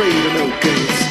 [0.00, 1.09] afraid of no ghosts.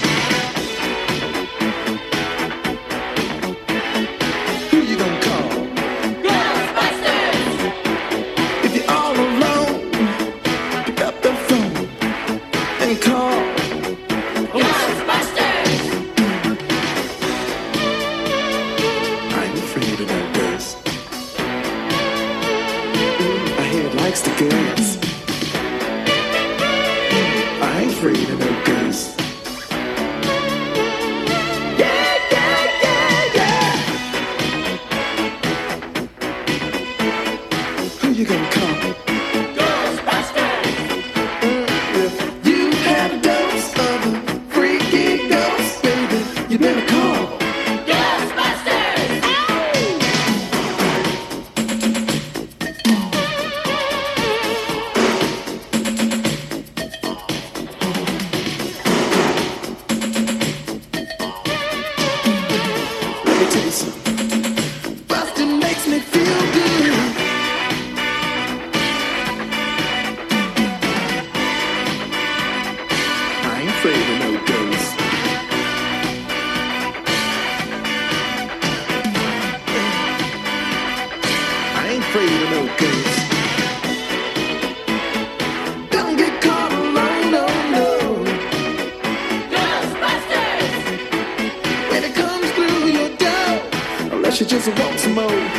[94.49, 95.58] Just want some more,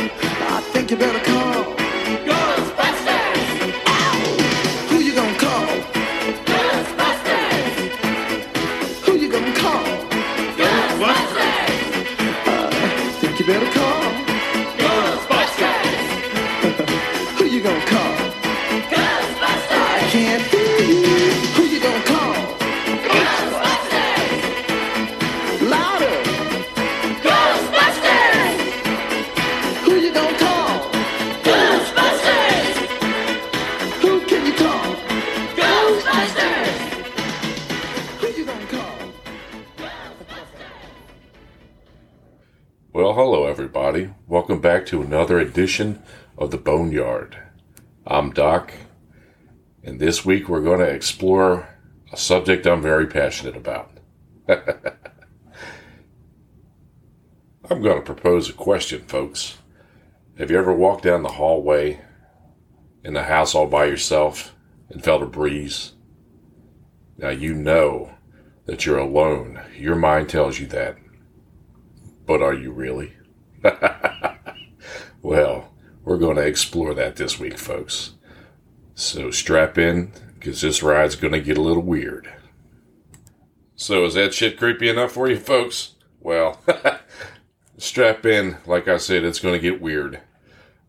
[42.93, 44.09] Well, hello, everybody.
[44.27, 46.03] Welcome back to another edition
[46.37, 47.37] of the Boneyard.
[48.05, 48.73] I'm Doc,
[49.81, 51.69] and this week we're going to explore
[52.11, 53.91] a subject I'm very passionate about.
[57.69, 59.57] I'm going to propose a question, folks.
[60.37, 62.01] Have you ever walked down the hallway
[63.05, 64.53] in the house all by yourself
[64.89, 65.93] and felt a breeze?
[67.17, 68.15] Now, you know
[68.65, 69.61] that you're alone.
[69.77, 70.97] Your mind tells you that.
[72.25, 73.13] But are you really?
[75.21, 75.73] well,
[76.03, 78.13] we're going to explore that this week, folks.
[78.95, 82.31] So strap in, because this ride's going to get a little weird.
[83.75, 85.95] So, is that shit creepy enough for you, folks?
[86.19, 86.61] Well,
[87.77, 88.57] strap in.
[88.65, 90.21] Like I said, it's going to get weird.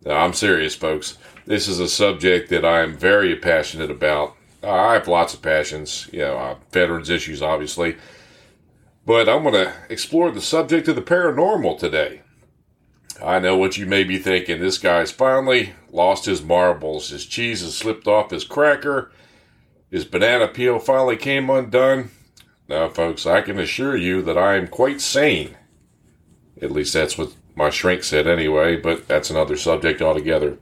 [0.06, 1.16] I'm serious, folks.
[1.46, 4.36] This is a subject that I am very passionate about.
[4.62, 7.96] I have lots of passions, you know, uh, veterans issues, obviously.
[9.04, 12.22] But I'm going to explore the subject of the paranormal today.
[13.22, 14.60] I know what you may be thinking.
[14.60, 17.10] This guy's finally lost his marbles.
[17.10, 19.10] His cheese has slipped off his cracker.
[19.90, 22.10] His banana peel finally came undone.
[22.68, 25.56] Now, folks, I can assure you that I am quite sane.
[26.60, 30.58] At least that's what my shrink said anyway, but that's another subject altogether.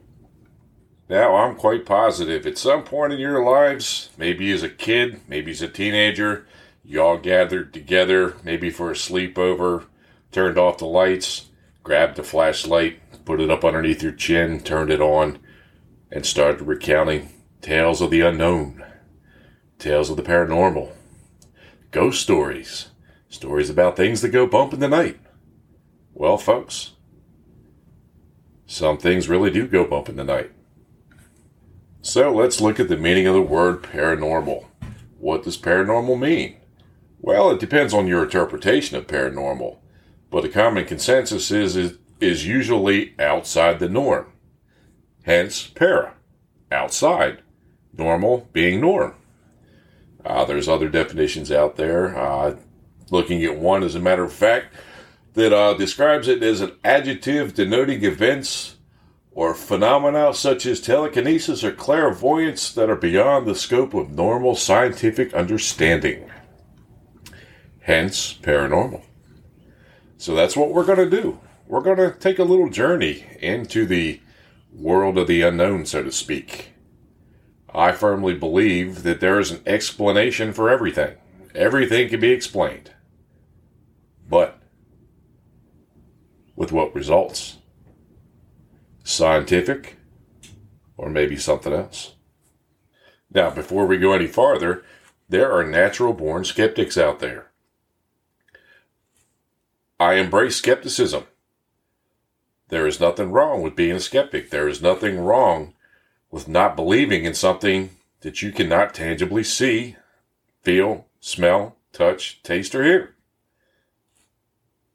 [1.09, 5.51] Now, I'm quite positive at some point in your lives, maybe as a kid, maybe
[5.51, 6.47] as a teenager,
[6.83, 9.87] you all gathered together, maybe for a sleepover,
[10.33, 11.51] turned off the lights,
[11.83, 15.39] grabbed a flashlight, put it up underneath your chin, turned it on,
[16.11, 17.29] and started recounting
[17.61, 18.85] tales of the unknown,
[19.79, 20.93] tales of the paranormal,
[21.91, 22.89] ghost stories,
[23.29, 25.21] stories about things that go bump in the night.
[26.13, 26.93] Well, folks,
[28.67, 30.53] some things really do go bump in the night.
[32.03, 34.67] So let's look at the meaning of the word paranormal.
[35.19, 36.60] What does paranormal mean?
[37.23, 39.77] Well, it depends on your interpretation of paranormal,
[40.31, 44.33] but a common consensus is is, is usually outside the norm.
[45.25, 46.15] Hence, para,
[46.73, 47.43] outside,
[47.97, 49.15] normal being norm.
[50.25, 52.17] Uh, there's other definitions out there.
[52.17, 52.57] Uh,
[53.11, 54.75] looking at one, as a matter of fact,
[55.35, 58.77] that uh, describes it as an adjective denoting events
[59.33, 65.33] or phenomena such as telekinesis or clairvoyance that are beyond the scope of normal scientific
[65.35, 66.31] understanding.
[67.81, 69.03] Hence, paranormal.
[70.19, 71.41] So that's what we're going to do.
[71.67, 74.21] We're going to take a little journey into the
[74.73, 76.73] world of the unknown, so to speak.
[77.73, 81.17] I firmly believe that there is an explanation for everything.
[81.55, 82.93] Everything can be explained.
[84.29, 84.59] But
[86.57, 87.59] with what results?
[89.05, 89.97] Scientific
[90.97, 92.15] or maybe something else?
[93.33, 94.85] Now, before we go any farther,
[95.29, 97.50] there are natural born skeptics out there.
[100.01, 101.25] I embrace skepticism.
[102.69, 104.49] There is nothing wrong with being a skeptic.
[104.49, 105.75] There is nothing wrong
[106.31, 107.91] with not believing in something
[108.23, 109.97] that you cannot tangibly see,
[110.63, 113.15] feel, smell, touch, taste, or hear.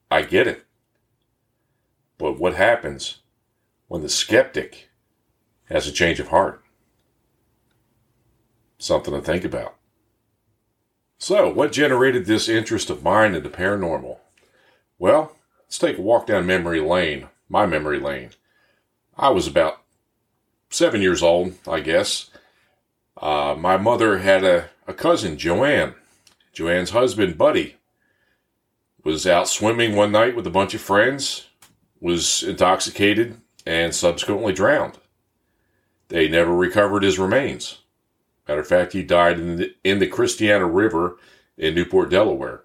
[0.09, 0.65] I get it.
[2.17, 3.19] But what happens
[3.87, 4.89] when the skeptic
[5.65, 6.63] has a change of heart?
[8.79, 9.75] Something to think about.
[11.19, 14.17] So, what generated this interest of mine in the paranormal?
[14.97, 18.31] Well, let's take a walk down memory lane, my memory lane.
[19.17, 19.81] I was about
[20.69, 22.29] seven years old, I guess.
[23.17, 25.95] Uh, my mother had a, a cousin, Joanne.
[26.53, 27.75] Joanne's husband, Buddy,
[29.03, 31.47] was out swimming one night with a bunch of friends,
[31.99, 34.97] was intoxicated, and subsequently drowned.
[36.07, 37.79] They never recovered his remains.
[38.47, 41.17] Matter of fact, he died in the, in the Christiana River
[41.57, 42.64] in Newport, Delaware.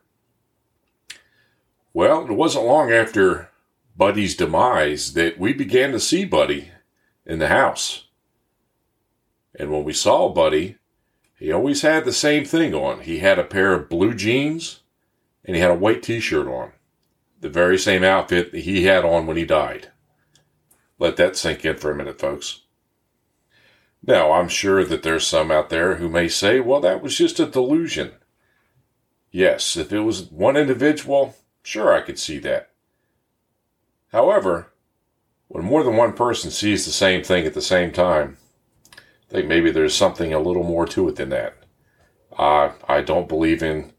[1.92, 3.50] Well, it wasn't long after
[3.96, 6.70] Buddy's demise that we began to see Buddy
[7.26, 8.06] in the house.
[9.58, 10.76] And when we saw Buddy,
[11.36, 13.00] he always had the same thing on.
[13.00, 14.80] He had a pair of blue jeans
[15.44, 16.72] and he had a white t shirt on.
[17.40, 19.90] The very same outfit that he had on when he died.
[20.98, 22.62] Let that sink in for a minute, folks.
[24.06, 27.40] Now, I'm sure that there's some out there who may say, well, that was just
[27.40, 28.12] a delusion.
[29.30, 32.70] Yes, if it was one individual, sure, I could see that.
[34.12, 34.72] However,
[35.48, 38.38] when more than one person sees the same thing at the same time,
[38.96, 41.56] I think maybe there's something a little more to it than that.
[42.36, 43.92] Uh, I don't believe in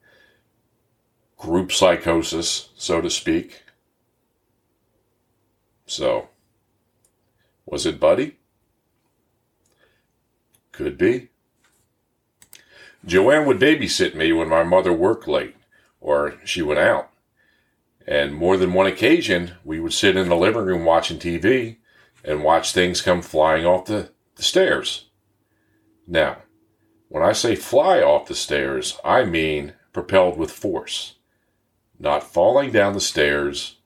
[1.37, 3.63] group psychosis, so to speak.
[5.85, 6.29] So,
[7.65, 8.37] was it Buddy?
[10.71, 11.29] Could be.
[13.05, 15.55] Joanne would babysit me when my mother worked late
[15.99, 17.10] or she went out.
[18.07, 21.77] And more than one occasion, we would sit in the living room watching TV
[22.23, 25.09] and watch things come flying off the, the stairs.
[26.07, 26.39] Now,
[27.09, 31.15] when I say fly off the stairs, I mean propelled with force.
[31.99, 33.77] Not falling down the stairs,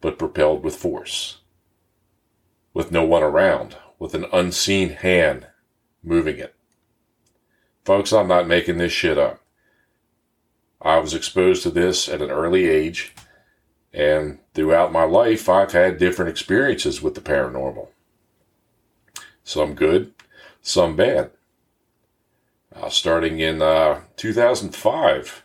[0.00, 1.38] but propelled with force.
[2.74, 5.46] With no one around, with an unseen hand
[6.02, 6.54] moving it.
[7.84, 9.40] Folks, I'm not making this shit up.
[10.86, 13.12] I was exposed to this at an early age,
[13.92, 17.88] and throughout my life, I've had different experiences with the paranormal.
[19.42, 20.14] Some good,
[20.62, 21.32] some bad.
[22.72, 25.42] Uh, starting in uh, 2005,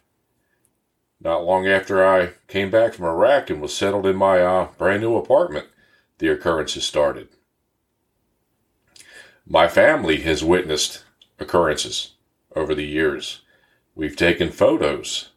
[1.19, 5.01] not long after I came back from Iraq and was settled in my uh, brand
[5.01, 5.65] new apartment,
[6.19, 7.29] the occurrences started.
[9.48, 11.03] My family has witnessed
[11.39, 12.12] occurrences
[12.55, 13.41] over the years.
[13.95, 15.30] We've taken photos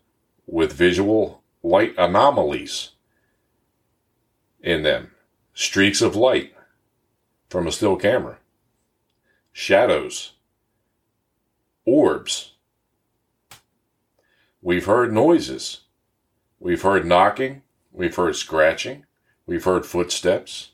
[0.46, 2.90] with visual light anomalies
[4.60, 5.10] in them,
[5.52, 6.54] streaks of light
[7.48, 8.38] from a still camera,
[9.52, 10.32] shadows,
[11.84, 12.52] orbs.
[14.62, 15.82] We've heard noises.
[16.58, 17.62] We've heard knocking.
[17.92, 19.04] We've heard scratching.
[19.46, 20.70] We've heard footsteps.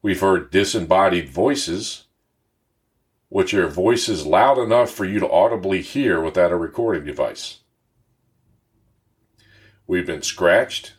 [0.00, 2.04] We've heard disembodied voices,
[3.28, 7.58] which are voices loud enough for you to audibly hear without a recording device.
[9.88, 10.92] We've been scratched,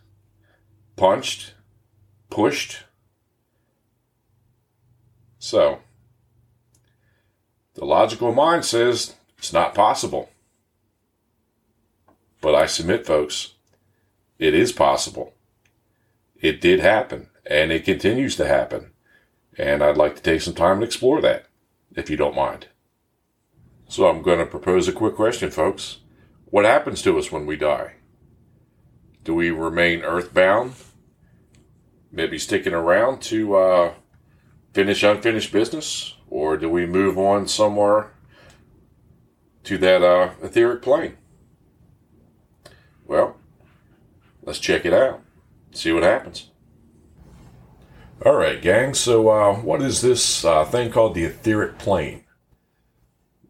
[0.95, 1.53] punched,
[2.31, 2.85] pushed.
[5.37, 5.79] So,
[7.75, 10.31] the logical mind says it's not possible.
[12.41, 13.53] But I submit, folks,
[14.39, 15.35] it is possible.
[16.41, 18.91] It did happen, and it continues to happen.
[19.55, 21.45] And I'd like to take some time and explore that,
[21.95, 22.69] if you don't mind.
[23.87, 25.99] So I'm going to propose a quick question, folks.
[26.45, 27.93] What happens to us when we die?
[29.23, 30.73] Do we remain earthbound?
[32.11, 33.93] Maybe sticking around to uh,
[34.73, 36.15] finish unfinished business?
[36.29, 38.11] Or do we move on somewhere
[39.69, 41.15] to that uh, etheric plane.
[43.05, 43.37] Well,
[44.41, 45.21] let's check it out,
[45.71, 46.49] see what happens.
[48.25, 48.95] All right, gang.
[48.95, 52.23] So, uh, what is this uh, thing called the etheric plane?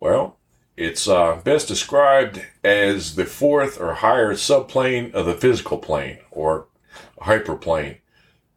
[0.01, 0.38] Well,
[0.79, 6.67] it's uh, best described as the fourth or higher subplane of the physical plane, or
[7.21, 7.97] hyperplane.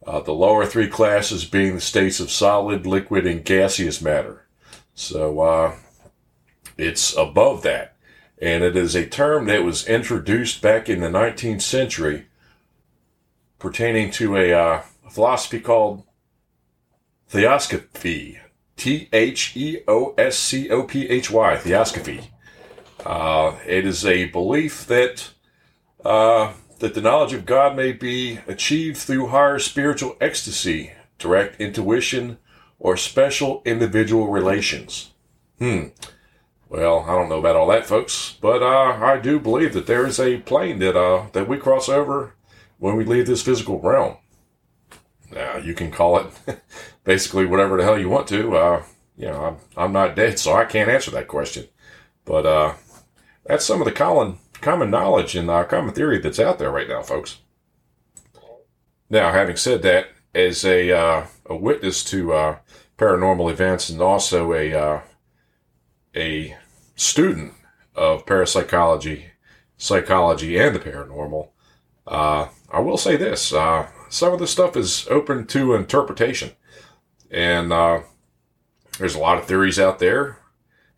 [0.06, 4.46] Uh, the lower three classes being the states of solid, liquid, and gaseous matter.
[4.94, 5.76] So, uh,
[6.78, 7.96] it's above that.
[8.40, 12.26] And it is a term that was introduced back in the 19th century
[13.58, 16.04] pertaining to a uh, philosophy called
[17.28, 18.38] theosophy.
[18.82, 22.32] T H E O S C O P H Y, theosophy.
[23.06, 25.30] Uh, it is a belief that
[26.04, 32.38] uh, that the knowledge of God may be achieved through higher spiritual ecstasy, direct intuition,
[32.80, 35.12] or special individual relations.
[35.60, 35.90] Hmm.
[36.68, 40.04] Well, I don't know about all that, folks, but uh, I do believe that there
[40.08, 42.34] is a plane that uh, that we cross over
[42.80, 44.16] when we leave this physical realm.
[45.30, 46.32] Now, you can call it
[47.04, 48.56] basically whatever the hell you want to.
[48.56, 48.82] Uh,
[49.16, 51.68] you know, I'm, I'm not dead, so I can't answer that question.
[52.24, 52.74] But uh,
[53.44, 56.88] that's some of the common common knowledge and uh, common theory that's out there right
[56.88, 57.38] now, folks.
[59.10, 62.58] Now, having said that, as a uh, a witness to uh,
[62.96, 65.00] paranormal events and also a uh,
[66.14, 66.56] a
[66.94, 67.54] student
[67.94, 69.26] of parapsychology,
[69.76, 71.48] psychology, and the paranormal,
[72.06, 76.52] uh, I will say this: some of this stuff is open to interpretation,
[77.32, 78.02] and uh,
[78.98, 80.38] there's a lot of theories out there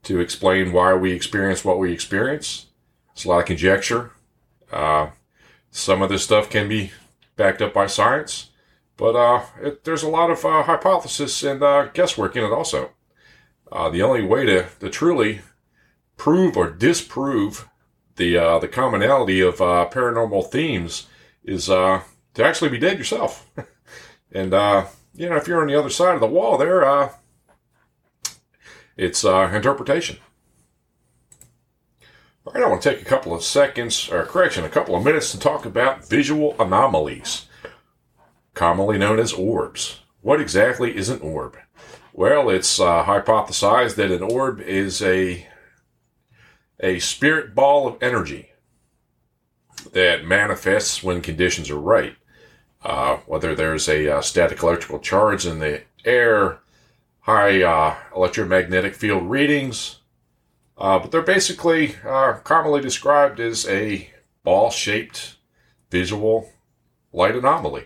[0.03, 2.67] to explain why we experience what we experience.
[3.13, 4.11] It's a lot of conjecture.
[4.71, 5.11] Uh,
[5.71, 6.91] some of this stuff can be
[7.37, 8.51] backed up by science,
[8.97, 12.91] but uh, it, there's a lot of uh, hypothesis and uh, guesswork in it also.
[13.71, 15.41] Uh, the only way to, to truly
[16.17, 17.69] prove or disprove
[18.17, 21.09] the uh, the commonality of paranormal themes
[21.43, 22.03] is to
[22.39, 23.51] actually be dead yourself.
[24.33, 24.53] and
[25.15, 27.13] you know, if you're on the other side of the wall, there, uh,
[28.97, 30.19] it's uh, interpretation.
[32.47, 35.05] All right, I want to take a couple of seconds, or correction, a couple of
[35.05, 37.47] minutes to talk about visual anomalies,
[38.53, 40.01] commonly known as orbs.
[40.21, 41.57] What exactly is an orb?
[42.13, 45.47] Well, it's uh, hypothesized that an orb is a
[46.81, 48.51] a spirit ball of energy
[49.93, 52.17] that manifests when conditions are right.
[52.85, 56.59] Uh, whether there's a uh, static electrical charge in the air,
[57.21, 60.01] high uh, electromagnetic field readings,
[60.77, 64.11] uh, but they're basically uh, commonly described as a
[64.43, 65.37] ball shaped
[65.91, 66.53] visual
[67.11, 67.85] light anomaly.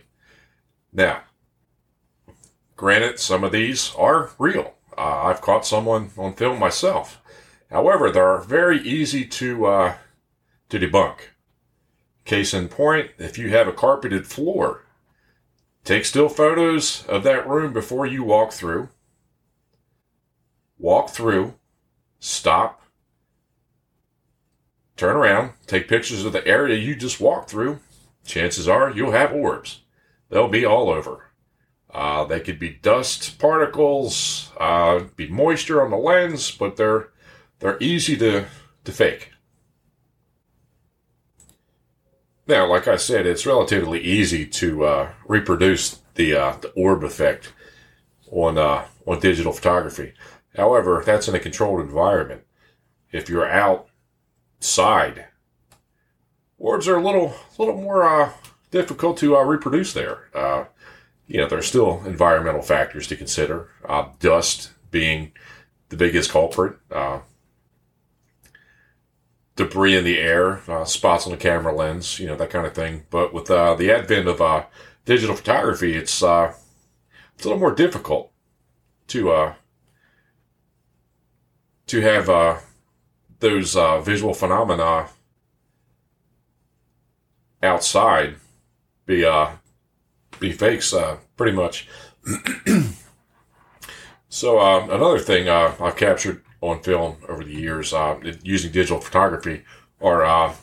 [0.93, 1.21] Now,
[2.77, 4.75] granted, some of these are real.
[4.97, 7.21] Uh, I've caught someone on film myself.
[7.71, 9.95] However, they're very easy to
[10.71, 11.19] to debunk.
[12.25, 14.85] Case in point, if you have a carpeted floor,
[15.85, 18.89] take still photos of that room before you walk through.
[20.79, 21.55] Walk through,
[22.21, 22.83] stop,
[24.97, 27.81] turn around, take pictures of the area you just walked through.
[28.25, 29.83] Chances are you'll have orbs.
[30.29, 31.25] They'll be all over.
[31.93, 37.09] Uh, they could be dust particles, uh, be moisture on the lens, but they're
[37.61, 38.45] they're easy to
[38.85, 39.33] to fake.
[42.49, 47.53] Now, like I said, it's relatively easy to uh, reproduce the uh, the orb effect
[48.33, 50.15] on uh, on digital photography.
[50.57, 52.45] However, that's in a controlled environment.
[53.13, 55.27] If you're outside,
[56.59, 58.33] orbs are a little little more uh,
[58.71, 60.31] difficult to uh, reproduce there.
[60.35, 60.65] Uh,
[61.27, 63.69] you know, there's still environmental factors to consider.
[64.21, 65.33] Dust being
[65.91, 66.79] the biggest culprit.
[69.59, 72.75] Debris in the air, uh, spots on the camera lens, you know, that kind of
[72.75, 73.05] thing.
[73.11, 74.65] But with uh, the advent of uh,
[75.05, 76.55] digital photography, it's uh,
[77.35, 78.33] it's a little more difficult
[79.09, 79.55] to uh,
[81.89, 82.63] to have
[83.41, 83.75] those
[84.05, 85.09] visual phenomena
[87.63, 88.37] outside
[89.07, 89.51] be uh,
[90.39, 91.89] be fakes, uh, pretty much.
[94.29, 99.01] so uh, another thing uh, I've captured on film over the years uh, using digital
[99.01, 99.63] photography
[100.01, 100.55] are uh,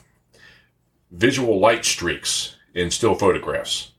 [1.11, 3.91] visual light streaks in still photographs.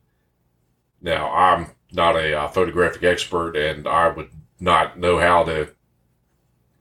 [1.01, 5.69] Now, I'm not a uh, photographic expert and I would not know how to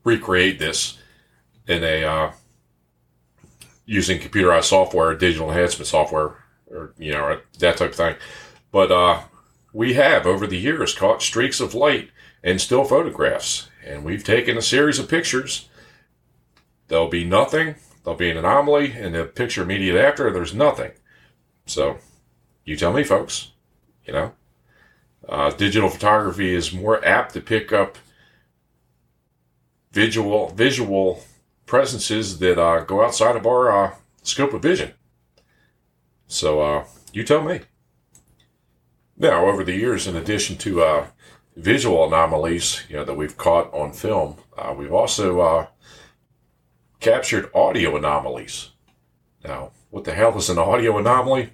[0.03, 0.97] recreate this
[1.67, 2.31] in a uh,
[3.85, 8.15] using computerized software, digital enhancement software, or you know that type of thing.
[8.71, 9.21] But uh,
[9.73, 12.09] we have over the years caught streaks of light
[12.43, 15.69] in still photographs, and we've taken a series of pictures
[16.87, 17.75] there'll be nothing.
[18.03, 20.91] There'll be an anomaly, and the picture immediate after, there's nothing.
[21.65, 21.97] So,
[22.63, 23.51] you tell me, folks.
[24.05, 24.33] You know,
[25.27, 27.97] uh, digital photography is more apt to pick up
[29.91, 31.23] visual visual
[31.65, 34.93] presences that uh, go outside of our uh, scope of vision.
[36.27, 37.61] So, uh, you tell me.
[39.17, 41.07] Now, over the years, in addition to uh,
[41.55, 45.67] visual anomalies, you know, that we've caught on film, uh, we've also uh,
[46.99, 48.71] captured audio anomalies.
[49.43, 51.51] Now, what the hell is an audio anomaly?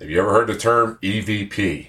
[0.00, 1.88] Have you ever heard the term EVP?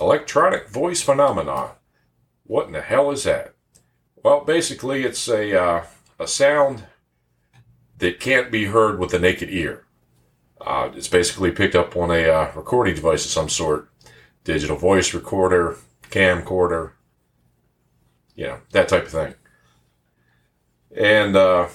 [0.00, 1.72] Electronic voice phenomena.
[2.44, 3.54] What in the hell is that?
[4.22, 5.84] Well, basically, it's a uh,
[6.18, 6.84] a sound
[7.98, 9.84] that can't be heard with the naked ear.
[10.60, 13.88] Uh, it's basically picked up on a uh, recording device of some sort,
[14.46, 15.76] digital voice recorder,
[16.10, 16.92] camcorder,
[18.36, 19.34] you know, that type of thing.
[20.96, 21.68] And uh,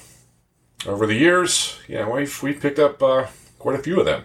[0.87, 3.27] over the years, know, we've, we've picked up uh,
[3.59, 4.23] quite a few of them.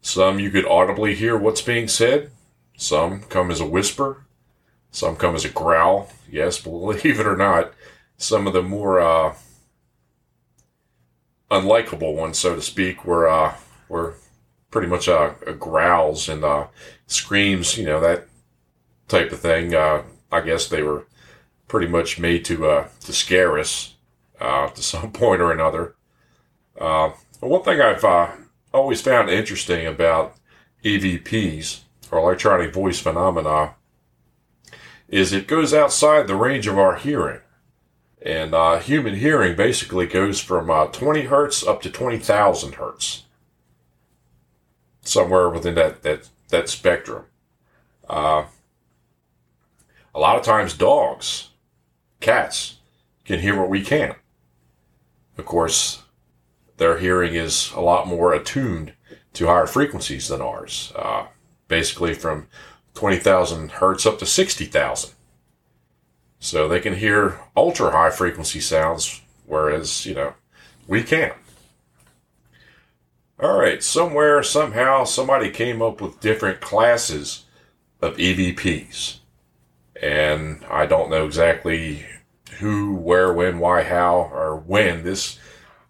[0.00, 2.30] Some you could audibly hear what's being said.
[2.76, 4.24] Some come as a whisper.
[4.92, 6.10] Some come as a growl.
[6.30, 7.72] Yes, believe it or not,
[8.16, 9.34] some of the more uh,
[11.50, 13.54] unlikable ones, so to speak, were uh,
[13.88, 14.14] were
[14.72, 16.66] pretty much uh, growls and uh,
[17.06, 17.78] screams.
[17.78, 18.26] You know that
[19.06, 19.72] type of thing.
[19.72, 21.06] Uh, I guess they were
[21.68, 23.94] pretty much made to uh, to scare us
[24.40, 25.94] uh, to some point or another.
[26.80, 28.04] Uh, one thing I've
[28.72, 30.34] always found interesting about
[30.84, 31.80] EVPs
[32.10, 33.74] or electronic voice phenomena
[35.08, 37.40] is it goes outside the range of our hearing.
[38.24, 43.24] And human hearing basically goes from uh, 20 hertz up to 20,000 hertz,
[45.02, 47.24] somewhere within that that that spectrum.
[48.08, 48.44] Uh,
[50.14, 51.50] a lot of times, dogs,
[52.20, 52.78] cats,
[53.24, 54.16] can hear what we can't.
[55.38, 56.02] Of course,
[56.76, 58.92] their hearing is a lot more attuned
[59.34, 61.26] to higher frequencies than ours, uh,
[61.68, 62.48] basically from
[62.94, 65.10] 20,000 hertz up to 60,000.
[66.38, 70.34] So they can hear ultra high frequency sounds, whereas, you know,
[70.86, 71.34] we can't.
[73.42, 77.42] All right, somewhere, somehow, somebody came up with different classes
[78.00, 79.16] of EVPs.
[80.00, 82.06] And I don't know exactly
[82.60, 85.40] who, where, when, why, how, or when this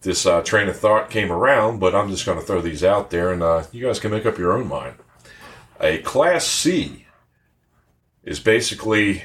[0.00, 3.10] this uh, train of thought came around, but I'm just going to throw these out
[3.10, 4.96] there, and uh, you guys can make up your own mind.
[5.78, 7.06] A Class C
[8.24, 9.24] is basically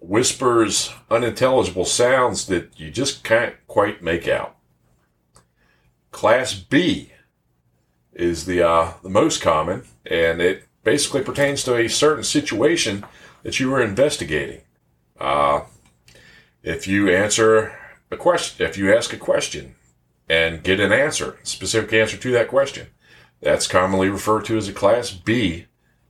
[0.00, 4.56] whispers unintelligible sounds that you just can't quite make out.
[6.14, 7.10] Class B
[8.12, 13.04] is the uh, the most common, and it basically pertains to a certain situation
[13.42, 14.60] that you were investigating.
[15.18, 15.62] Uh,
[16.62, 17.76] if you answer
[18.12, 19.74] a question, if you ask a question
[20.28, 22.86] and get an answer, specific answer to that question,
[23.40, 25.66] that's commonly referred to as a Class B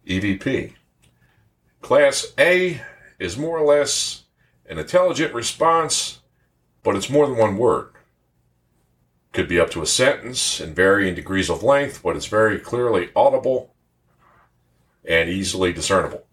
[0.06, 0.74] EVP.
[1.80, 2.82] Class A
[3.18, 4.24] is more or less
[4.68, 6.20] an intelligent response,
[6.82, 7.93] but it's more than one word.
[9.34, 13.10] Could be up to a sentence in varying degrees of length, but it's very clearly
[13.14, 13.74] audible
[15.04, 16.24] and easily discernible.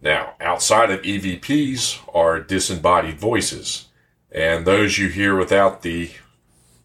[0.00, 3.88] Now, outside of EVPs are disembodied voices,
[4.32, 6.10] and those you hear without the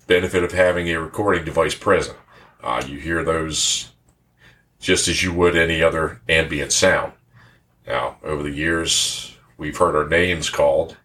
[0.06, 2.18] benefit of having a recording device present.
[2.62, 3.94] Uh, you hear those
[4.82, 7.14] just as you would any other ambient sound.
[7.88, 10.98] Now, over the years, we've heard our names called,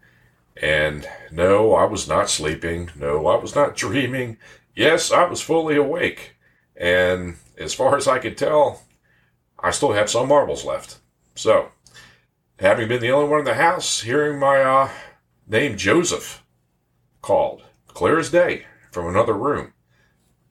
[0.60, 2.90] and no, I was not sleeping.
[2.96, 4.38] No, I was not dreaming.
[4.74, 6.36] Yes, I was fully awake.
[6.76, 8.82] And as far as I can tell,
[9.58, 10.98] I still have some marbles left.
[11.34, 11.70] So,
[12.58, 14.90] having been the only one in the house, hearing my uh,
[15.46, 16.42] name Joseph
[17.22, 19.72] called, clear as day, from another room.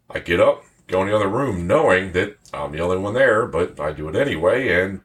[0.10, 3.46] I get up, go in the other room, knowing that I'm the only one there,
[3.46, 5.02] but I do it anyway, and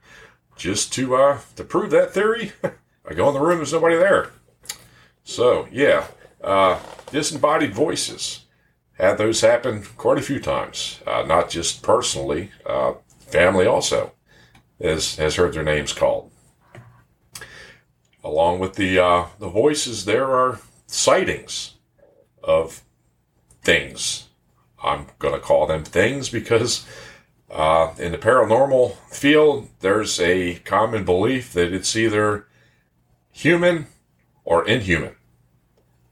[0.56, 4.30] just to uh, to prove that theory, I go in the room, there's nobody there.
[5.30, 6.08] So yeah,
[6.42, 6.80] uh,
[7.12, 8.46] disembodied voices
[8.94, 11.00] had those happen quite a few times.
[11.06, 14.12] Uh, not just personally, uh, family also
[14.82, 16.32] has has heard their names called.
[18.24, 21.74] Along with the uh, the voices, there are sightings
[22.42, 22.82] of
[23.62, 24.30] things.
[24.82, 26.84] I'm going to call them things because
[27.48, 32.48] uh, in the paranormal field, there's a common belief that it's either
[33.30, 33.86] human
[34.44, 35.14] or inhuman.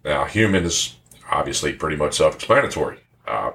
[0.05, 0.97] Now, human is
[1.31, 3.01] obviously pretty much self explanatory.
[3.27, 3.53] Uh,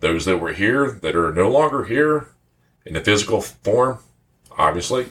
[0.00, 2.28] those that were here that are no longer here
[2.86, 3.98] in the physical form,
[4.56, 5.08] obviously,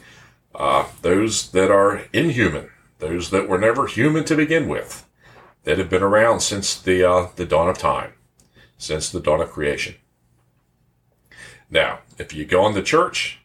[0.55, 5.07] uh, those that are inhuman, those that were never human to begin with,
[5.63, 8.13] that have been around since the uh, the dawn of time,
[8.77, 9.95] since the dawn of creation.
[11.69, 13.39] Now, if you go in the church,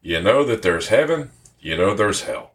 [0.00, 2.52] you know that there's heaven, you know there's hell.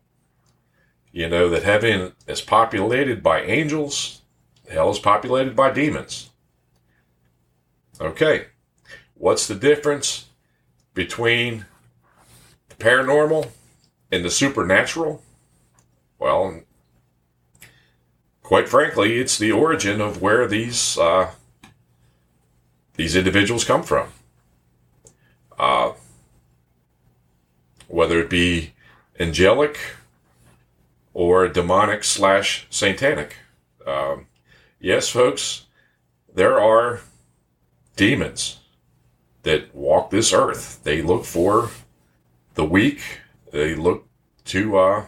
[1.14, 4.24] You know that heaven is populated by angels,
[4.68, 6.32] hell is populated by demons.
[8.02, 8.48] Okay,
[9.14, 10.26] what's the difference
[10.96, 11.68] between
[12.68, 13.52] the paranormal
[14.12, 15.22] and the supernatural?
[16.18, 16.62] Well,
[18.42, 21.30] quite frankly, it's the origin of where these uh,
[22.96, 24.08] these individuals come from.
[25.60, 25.94] Uh,
[27.88, 28.74] whether it be
[29.20, 29.78] angelic
[31.14, 33.38] or demonic slash satanic.
[33.86, 34.28] Um,
[34.80, 35.66] yes, folks,
[36.34, 37.02] there are
[37.96, 38.60] demons
[39.44, 40.82] that walk this earth.
[40.84, 41.70] They look for
[42.56, 43.02] the weak.
[43.52, 44.08] They look
[44.46, 45.06] to uh,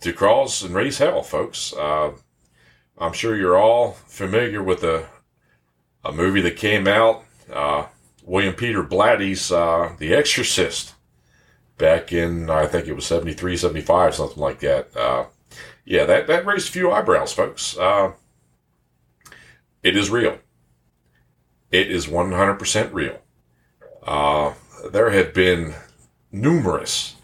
[0.00, 1.72] to cause and raise hell, folks.
[1.72, 2.12] Uh,
[2.98, 5.08] I'm sure you're all familiar with a
[6.04, 7.86] a movie that came out, uh,
[8.22, 10.93] William Peter Blatty's uh, The Exorcist,
[11.78, 14.96] back in I think it was 73, 75, something like that.
[14.96, 15.26] Uh,
[15.84, 17.76] yeah, that that raised a few eyebrows, folks.
[17.76, 18.12] Uh,
[19.82, 20.38] it is real.
[21.70, 23.20] It is 100% real.
[24.02, 24.54] Uh,
[24.90, 25.74] there have been
[26.30, 27.16] numerous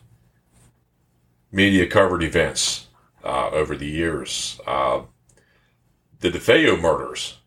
[1.52, 2.88] media covered events
[3.24, 4.60] uh, over the years.
[4.66, 5.02] Uh,
[6.20, 7.38] the DeFeo murders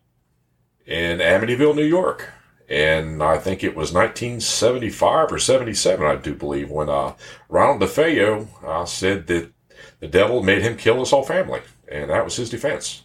[0.86, 2.30] in Amityville, New York.
[2.68, 7.14] And I think it was 1975 or 77, I do believe, when uh,
[7.48, 9.52] Ronald DeFeo uh, said that
[10.00, 11.60] the devil made him kill his whole family.
[11.88, 13.04] And that was his defense.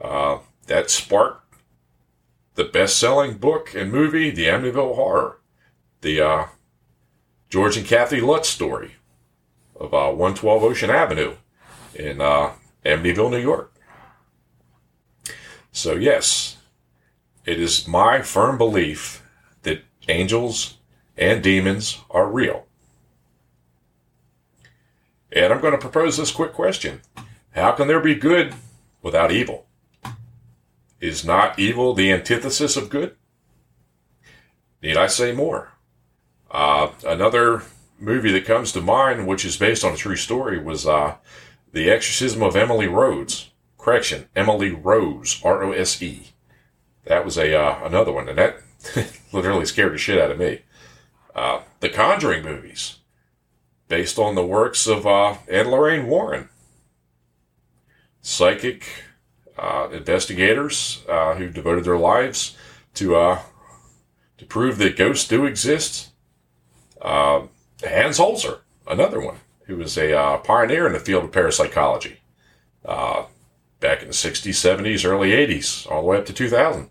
[0.00, 1.54] Uh, that sparked
[2.54, 5.40] the best selling book and movie, The Amityville Horror.
[6.00, 6.46] The uh,
[7.48, 8.96] George and Kathy Lutz story
[9.78, 11.36] of uh, 112 Ocean Avenue
[11.94, 12.52] in uh,
[12.84, 13.72] Amityville, New York.
[15.72, 16.55] So, yes,
[17.46, 19.22] it is my firm belief
[19.62, 20.78] that angels
[21.16, 22.66] and demons are real.
[25.32, 27.00] And I'm going to propose this quick question
[27.52, 28.54] How can there be good
[29.00, 29.66] without evil?
[31.00, 33.16] Is not evil the antithesis of good?
[34.82, 35.72] Need I say more?
[36.50, 37.62] Uh, another
[37.98, 41.16] movie that comes to mind, which is based on a true story, was uh,
[41.72, 43.50] The Exorcism of Emily Rhodes.
[43.78, 46.32] Correction, Emily Rose, R O S E.
[47.06, 48.58] That was a uh, another one, and that
[49.32, 50.62] literally scared the shit out of me.
[51.34, 52.96] Uh, the Conjuring movies,
[53.88, 56.48] based on the works of uh, Ed Lorraine Warren,
[58.22, 58.86] psychic
[59.56, 62.56] uh, investigators uh, who devoted their lives
[62.94, 63.40] to uh,
[64.38, 66.10] to prove that ghosts do exist.
[67.02, 72.18] Hans Holzer, another one, who was a pioneer in the field of parapsychology
[72.84, 76.90] back in the 60s, 70s, early 80s, all the way up to 2000.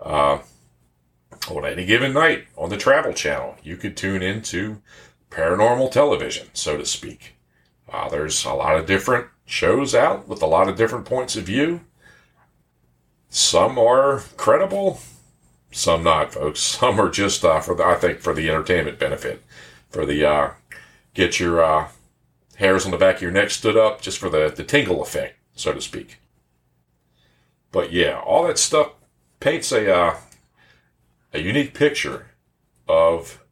[0.00, 0.38] Uh,
[1.48, 4.80] on any given night on the Travel Channel, you could tune into
[5.30, 7.36] paranormal television, so to speak.
[7.90, 11.44] Uh, there's a lot of different shows out with a lot of different points of
[11.44, 11.80] view.
[13.30, 15.00] Some are credible,
[15.70, 16.60] some not, folks.
[16.78, 19.42] Some are just uh, for the, I think for the entertainment benefit,
[19.90, 20.50] for the uh,
[21.14, 21.88] get your uh,
[22.56, 25.36] hairs on the back of your neck stood up, just for the the tingle effect,
[25.54, 26.18] so to speak.
[27.70, 28.92] But yeah, all that stuff
[29.40, 30.16] paints a uh,
[31.32, 32.30] a unique picture
[32.88, 33.44] of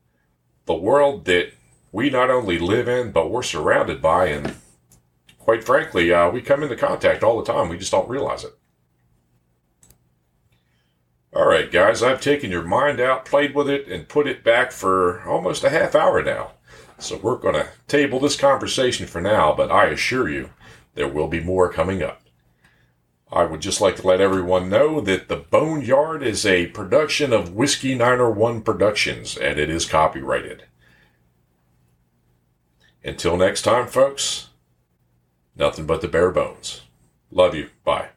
[0.64, 1.53] the world that
[1.92, 4.57] we not only live in, but we're surrounded by, and
[5.38, 7.68] quite frankly, uh, we come into contact all the time.
[7.68, 8.59] We just don't realize it.
[11.33, 14.72] All right, guys, I've taken your mind out, played with it, and put it back
[14.72, 16.53] for almost a half hour now.
[16.99, 20.51] So we're going to table this conversation for now, but I assure you
[20.94, 22.22] there will be more coming up.
[23.30, 27.54] I would just like to let everyone know that The Boneyard is a production of
[27.54, 30.64] Whiskey 901 Productions, and it is copyrighted.
[33.02, 34.50] Until next time, folks,
[35.56, 36.82] nothing but the bare bones.
[37.30, 37.70] Love you.
[37.84, 38.10] Bye.